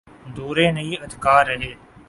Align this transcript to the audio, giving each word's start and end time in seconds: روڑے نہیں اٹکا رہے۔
روڑے 0.37 0.71
نہیں 0.71 1.03
اٹکا 1.03 1.43
رہے۔ 1.45 1.73